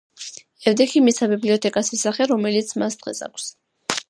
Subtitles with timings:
[0.71, 3.53] ევტიქიმ მისცა ბიბლიოთეკას ის სახე, რომელიც მას დღეს აქვს.